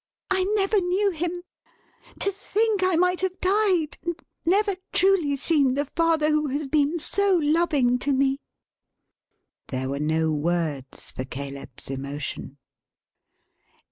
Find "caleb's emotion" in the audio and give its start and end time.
11.23-12.57